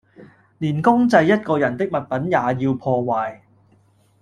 [0.57, 2.31] 連公祭一個人的物品也
[2.65, 3.41] 要破壞